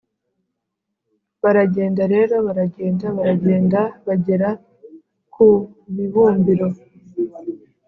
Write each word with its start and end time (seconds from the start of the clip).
baragenda 1.43 2.03
rero, 2.13 2.35
baragenda, 2.47 3.05
baragenda 3.17 3.79
bagera 4.05 4.49
ku 5.33 5.47
bibumbiro 5.95 6.67